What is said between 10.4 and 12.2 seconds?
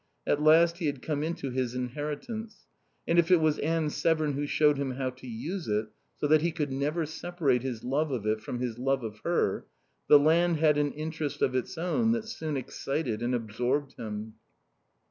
had an interest of its own